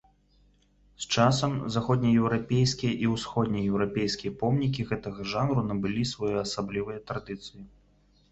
[1.03, 7.61] З часам, заходнееўрапейскія і ўсходнееўрапейскія помнікі гэтага жанру набылі своеасаблівыя традыцыі.